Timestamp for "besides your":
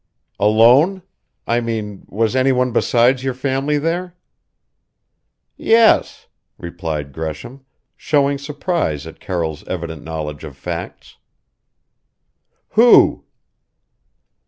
2.71-3.35